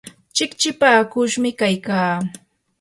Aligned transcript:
chikchipakushmi 0.35 1.49
kaykaa. 1.59 2.13